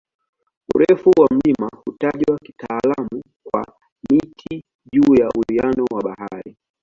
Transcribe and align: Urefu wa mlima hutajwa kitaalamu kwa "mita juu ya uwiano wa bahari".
Urefu 0.75 1.09
wa 1.17 1.27
mlima 1.31 1.69
hutajwa 1.85 2.37
kitaalamu 2.43 3.21
kwa 3.43 3.65
"mita 4.11 4.61
juu 4.93 5.15
ya 5.15 5.29
uwiano 5.29 5.85
wa 5.91 6.01
bahari". 6.03 6.57